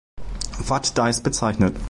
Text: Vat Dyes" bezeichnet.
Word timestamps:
Vat 0.63 0.97
Dyes" 0.97 1.21
bezeichnet. 1.21 1.75